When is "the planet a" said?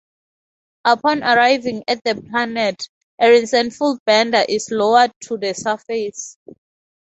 2.03-3.29